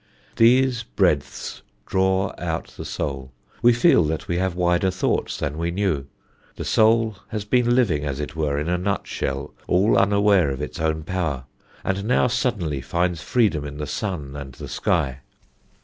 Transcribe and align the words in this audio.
"These 0.37 0.81
breadths 0.81 1.61
draw 1.85 2.33
out 2.39 2.69
the 2.75 2.85
soul; 2.85 3.31
we 3.61 3.71
feel 3.71 4.03
that 4.05 4.27
we 4.27 4.37
have 4.37 4.55
wider 4.55 4.89
thoughts 4.89 5.37
than 5.37 5.59
we 5.59 5.69
knew; 5.69 6.07
the 6.55 6.65
soul 6.65 7.17
has 7.27 7.45
been 7.45 7.75
living, 7.75 8.03
as 8.03 8.19
it 8.19 8.35
were, 8.35 8.57
in 8.57 8.67
a 8.67 8.79
nutshell, 8.79 9.53
all 9.67 9.95
unaware 9.99 10.49
of 10.49 10.59
its 10.59 10.79
own 10.81 11.03
power, 11.03 11.43
and 11.83 12.03
now 12.05 12.25
suddenly 12.25 12.81
finds 12.81 13.21
freedom 13.21 13.63
in 13.63 13.77
the 13.77 13.85
sun 13.85 14.35
and 14.35 14.53
the 14.53 14.67
sky. 14.69 15.19